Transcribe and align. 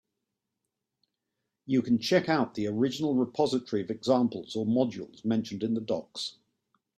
You 1.67 1.83
can 1.83 1.99
check 1.99 2.27
out 2.27 2.55
the 2.55 2.65
original 2.65 3.13
repository 3.13 3.83
of 3.83 3.91
examples 3.91 4.55
or 4.55 4.65
modules 4.65 5.23
mentioned 5.23 5.61
in 5.61 5.75
the 5.75 5.81
docs. 5.81 6.37